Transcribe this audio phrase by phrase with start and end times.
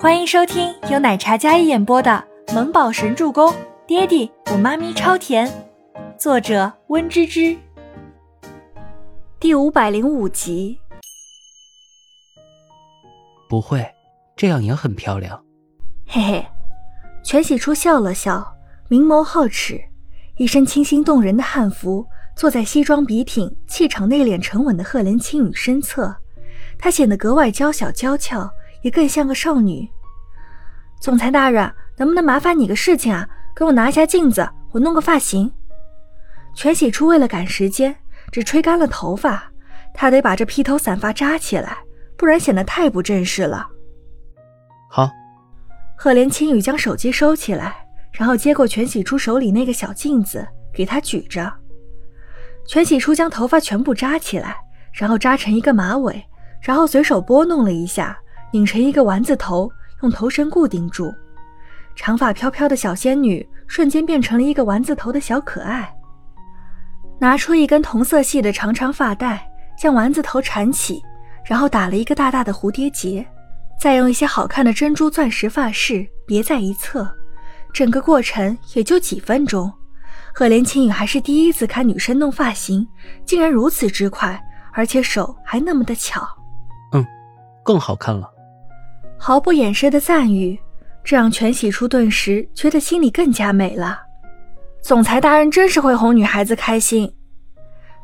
[0.00, 3.50] 欢迎收听由奶茶嘉一演播的《萌宝神助攻》，
[3.84, 5.50] 爹地我妈咪超甜，
[6.16, 7.58] 作者温芝芝。
[9.40, 10.78] 第五百零五集。
[13.48, 13.84] 不会，
[14.36, 15.44] 这样也很漂亮。
[16.06, 16.46] 嘿嘿，
[17.24, 18.54] 全喜初笑了笑，
[18.88, 19.80] 明眸皓齿，
[20.36, 22.06] 一身清新动人的汉服，
[22.36, 26.14] 坐在西装笔挺、气场内敛沉稳的赫连青羽身侧，
[26.78, 28.48] 她显得格外娇小娇俏。
[28.88, 29.86] 也更像个少女。
[30.98, 33.28] 总裁大人，能不能麻烦你个事情啊？
[33.54, 35.52] 给我拿一下镜子，我弄个发型。
[36.54, 37.94] 全喜初为了赶时间，
[38.32, 39.52] 只吹干了头发，
[39.92, 41.76] 他得把这披头散发扎起来，
[42.16, 43.68] 不然显得太不正式了。
[44.88, 45.10] 好。
[45.94, 51.52] 赫连青羽将手机收起来，然后接过全喜初手里那个小镜子，给他举着。
[52.66, 54.56] 全喜初将头发全部扎起来，
[54.94, 56.24] 然后扎成一个马尾，
[56.62, 58.18] 然后随手拨弄了一下。
[58.52, 59.70] 拧成一个丸子头，
[60.02, 61.14] 用头绳固定住，
[61.94, 65.92] 长发飘飘的小仙女瞬间变成了一个丸子头的小可爱。
[67.20, 71.02] 拿出一根同色系的长长发带，将丸子头缠起，
[71.44, 73.26] 然后打了一个大大的蝴蝶结，
[73.80, 77.08] 再用一些好看的珍珠钻石发饰别在一侧。
[77.72, 79.70] 整个过程也就几分钟。
[80.32, 82.86] 赫连青羽还是第一次看女生弄发型，
[83.26, 84.40] 竟然如此之快，
[84.72, 86.26] 而且手还那么的巧。
[86.92, 87.04] 嗯，
[87.64, 88.30] 更好看了。
[89.18, 90.58] 毫不掩饰的赞誉，
[91.02, 94.00] 这让全喜初顿时觉得心里更加美了。
[94.80, 97.12] 总裁大人真是会哄女孩子开心。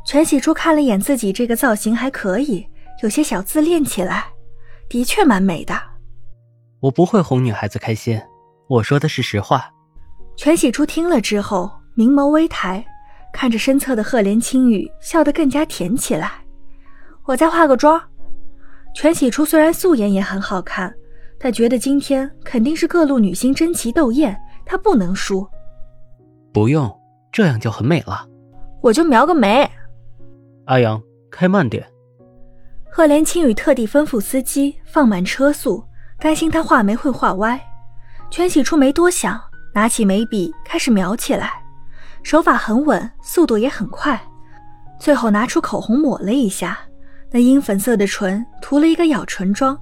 [0.04, 2.66] 全喜初看了眼自己这个造型还可以，
[3.02, 4.26] 有些小自恋起来，
[4.88, 5.74] 的确蛮美的。
[6.80, 8.20] 我不会哄女孩子开心，
[8.68, 9.70] 我说的是实话。
[10.36, 12.84] 全喜初听了之后，明眸微抬，
[13.32, 16.32] 看着身侧的赫连青羽，笑得更加甜起来。
[17.24, 18.02] 我再化个妆。
[18.94, 20.92] 全喜初虽然素颜也很好看。
[21.44, 25.46] 他觉得今天肯定是各路女星争奇斗艳，他不能输。
[26.54, 26.90] 不用，
[27.30, 28.26] 这样就很美了。
[28.80, 29.70] 我就描个眉。
[30.64, 30.98] 阿阳，
[31.30, 31.86] 开慢点。
[32.90, 35.84] 赫连青雨特地吩咐司机放慢车速，
[36.18, 37.60] 担心他画眉会画歪。
[38.30, 39.38] 全喜初没多想，
[39.74, 41.62] 拿起眉笔开始描起来，
[42.22, 44.18] 手法很稳，速度也很快。
[44.98, 46.78] 最后拿出口红抹了一下，
[47.30, 49.78] 那樱粉色的唇涂了一个咬唇妆。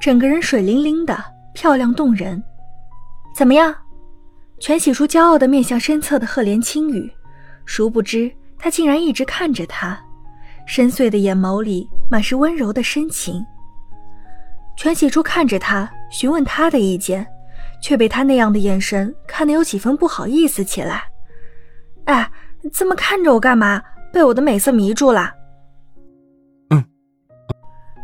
[0.00, 1.16] 整个人水灵灵的，
[1.52, 2.42] 漂亮动人。
[3.34, 3.74] 怎么样？
[4.58, 7.12] 全喜初骄傲的面向身侧的赫连青羽，
[7.66, 9.98] 殊不知他竟然一直看着他，
[10.66, 13.44] 深邃的眼眸里满是温柔的深情。
[14.76, 17.26] 全喜初看着他，询问他的意见，
[17.82, 21.04] 却被他那样的眼神看得有几分不好意思起来。
[22.04, 22.30] 哎，
[22.72, 23.82] 这么看着我干嘛？
[24.12, 25.30] 被我的美色迷住了？
[26.70, 26.82] 嗯。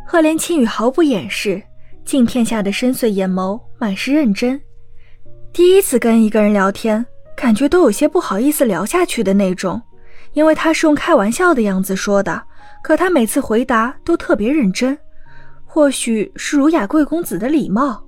[0.07, 1.63] 赫连青羽毫不掩饰。
[2.05, 4.61] 镜片下的深邃眼眸满是认真。
[5.53, 7.05] 第一次跟一个人聊天，
[7.37, 9.81] 感觉都有些不好意思聊下去的那种，
[10.33, 12.43] 因为他是用开玩笑的样子说的，
[12.83, 14.97] 可他每次回答都特别认真。
[15.65, 18.03] 或许是儒雅贵公子的礼貌，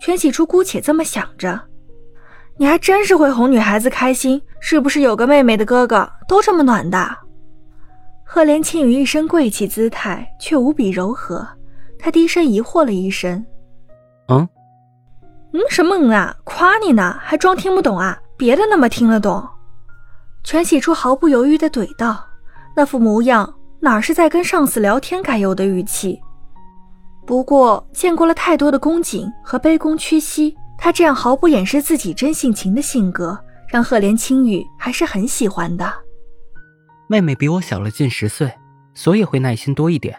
[0.00, 1.60] 全喜初姑且这么想着。
[2.56, 7.16] 你还真是会哄女孩子开心，是不是有个妹妹的哥哥都这么暖的？
[8.24, 11.46] 赫连青羽一身贵气姿态，却无比柔和。
[12.04, 13.46] 他低声疑惑了一声
[14.26, 14.48] ：“嗯，
[15.52, 16.36] 嗯，什么嗯啊？
[16.42, 18.18] 夸你呢，还装听不懂啊？
[18.36, 19.48] 别的那么听得懂。”
[20.42, 22.26] 全喜初毫不犹豫地怼道
[22.74, 26.20] ：“那副模样哪是在跟上司聊天该有的语气？
[27.24, 33.38] 不过见过了太多的恭谨和卑躬屈膝，他这样毫不掩饰自己真性情的性格，
[33.68, 35.88] 让赫连青羽还是很喜欢的。
[37.06, 38.52] 妹妹比我小了近十岁，
[38.92, 40.18] 所以会耐心多一点。”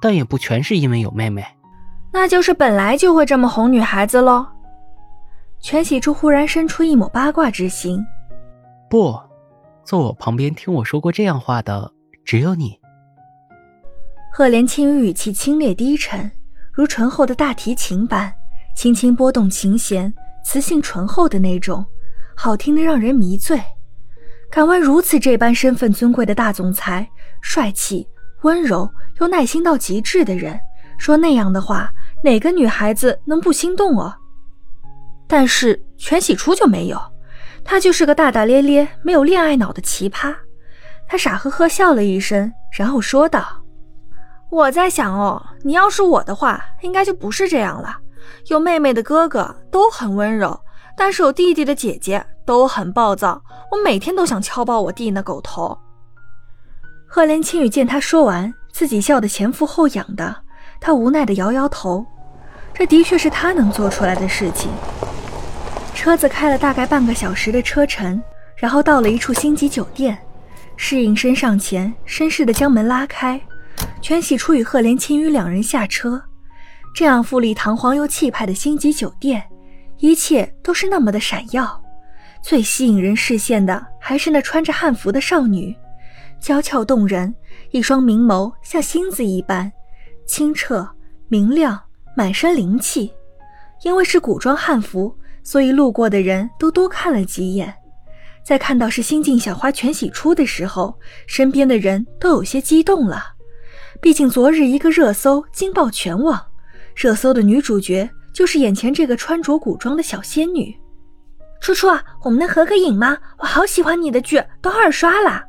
[0.00, 1.44] 但也不全是因为有妹妹，
[2.12, 4.46] 那就是本来就会这么哄女孩子喽。
[5.60, 8.02] 全喜初忽然生出一抹八卦之心。
[8.88, 9.20] 不，
[9.84, 11.92] 坐我旁边听我说过这样话的
[12.24, 12.78] 只有你。
[14.32, 16.30] 赫连青羽语气清冽低沉，
[16.72, 18.32] 如醇厚的大提琴般，
[18.74, 20.12] 轻轻拨动琴弦，
[20.42, 21.84] 磁性醇厚的那种，
[22.34, 23.60] 好听的让人迷醉。
[24.50, 27.06] 敢问如此这般身份尊贵的大总裁，
[27.42, 28.08] 帅气
[28.42, 28.88] 温柔。
[29.20, 30.58] 又耐心到极致的人，
[30.96, 31.92] 说那样的话，
[32.24, 34.14] 哪个女孩子能不心动哦？
[35.28, 36.98] 但是全喜初就没有，
[37.62, 40.34] 他就是个大大咧咧、没有恋爱脑的奇葩。
[41.06, 43.62] 他傻呵呵笑了一声，然后说道
[44.50, 47.98] ：“我在想哦，你要是我的话，应该就不是这样了。
[48.46, 50.58] 有妹妹的哥哥都很温柔，
[50.96, 53.42] 但是有弟弟的姐姐都很暴躁。
[53.70, 55.76] 我每天都想敲爆我弟那狗头。”
[57.12, 58.54] 赫连青羽见他说完。
[58.70, 60.34] 自己笑得前俯后仰的，
[60.80, 62.06] 他无奈的摇摇头。
[62.72, 64.70] 这的确是他能做出来的事情。
[65.92, 68.22] 车子开了大概半个小时的车程，
[68.54, 70.16] 然后到了一处星级酒店。
[70.76, 73.40] 侍应生上前，绅士的将门拉开，
[74.00, 76.22] 全喜初与赫连青羽两人下车。
[76.94, 79.42] 这样富丽堂皇又气派的星级酒店，
[79.98, 81.82] 一切都是那么的闪耀。
[82.40, 85.76] 最吸引人视线的还是那穿着汉服的少女，
[86.40, 87.34] 娇俏动人，
[87.70, 89.70] 一双明眸像星子一般
[90.26, 90.88] 清澈
[91.28, 91.78] 明亮，
[92.16, 93.12] 满身灵气。
[93.82, 97.74] 因为是古装汉服，所以路过的人都多看了几眼。
[98.42, 103.22] 在看到是新晋小花全喜初的时候，身边的人都有些激动了。
[104.00, 106.40] 毕竟昨日一个热搜惊爆全网，
[106.94, 110.74] 热搜的女主角就是眼前这个穿着古装的小仙女。
[111.60, 113.18] 初初啊，我们能合个影吗？
[113.38, 115.44] 我好喜欢你的剧，都二刷了。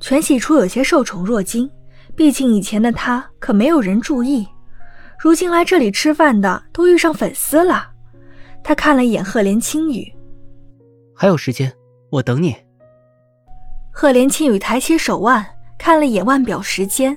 [0.00, 1.70] 全喜初有些受宠若惊，
[2.16, 4.48] 毕竟以前的他可没有人注意，
[5.18, 7.90] 如今来这里吃饭的都遇上粉丝了。
[8.64, 10.10] 他看了一眼赫连青羽。
[11.14, 11.70] 还有时间，
[12.10, 12.56] 我等你。
[13.92, 15.44] 赫连青羽抬起手腕，
[15.78, 17.16] 看了一眼腕表时间，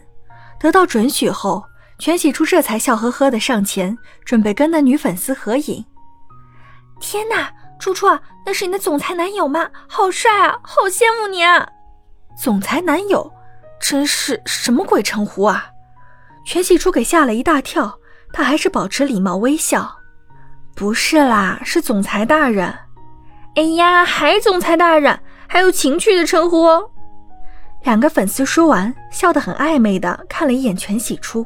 [0.59, 1.63] 得到准许后，
[2.00, 5.86] 全喜初这才笑呵呵的上前，准备跟那女粉丝合影。
[7.00, 8.07] 天哪，初初，
[8.45, 9.69] 那是你的总裁男友吗？
[9.88, 11.65] 好帅啊，好羡慕你啊！
[12.35, 13.31] 总裁男友，
[13.80, 15.68] 真是什么鬼称呼啊？
[16.45, 17.97] 全喜初给吓了一大跳，
[18.33, 19.89] 他还是保持礼貌微笑。
[20.75, 22.74] 不是啦，是总裁大人。
[23.56, 26.89] 哎呀，还总裁大人，还有情趣的称呼哦。
[27.83, 31.45] 两个粉丝说完，笑得很暧昧的看了一眼全喜初，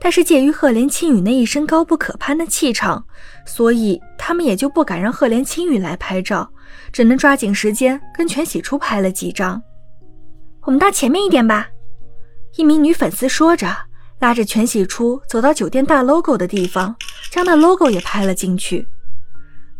[0.00, 3.04] 但是介于赫连青羽那一身高不可攀的气场，
[3.46, 6.48] 所以他们也就不敢让赫连青羽来拍照，
[6.90, 9.62] 只能抓紧时间跟全喜初拍了几张。
[10.68, 11.66] 我们到前面一点吧。
[12.56, 13.74] 一名女粉丝说着，
[14.18, 16.94] 拉着全喜初走到酒店大 logo 的地方，
[17.30, 18.86] 将那 logo 也拍了进去。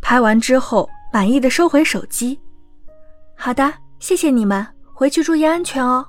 [0.00, 0.88] 拍完之后。
[1.10, 2.38] 满意的收回手机。
[3.34, 6.06] 好的，谢谢你们，回去注意安全哦。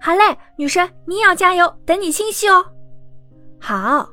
[0.00, 2.66] 好嘞，女神，你也要加油，等你信息哦。
[3.60, 4.08] 好。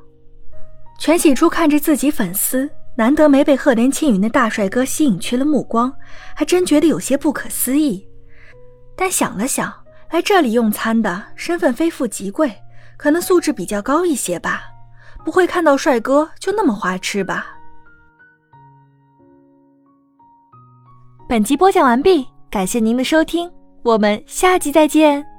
[1.00, 5.92] 全喜初看着自己粉丝，难得没被赫连青羽那大帅哥吸引去了目光，
[6.36, 8.05] 还真觉得有些不可思议。
[8.96, 9.72] 但想了想，
[10.10, 12.50] 来这里用餐的身份非富即贵，
[12.96, 14.62] 可能素质比较高一些吧，
[15.24, 17.46] 不会看到帅哥就那么花痴吧。
[21.28, 23.50] 本集播讲完毕，感谢您的收听，
[23.82, 25.35] 我们下集再见。